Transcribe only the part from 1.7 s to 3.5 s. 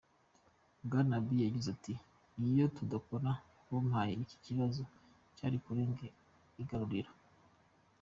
ati: "Iyo tudakora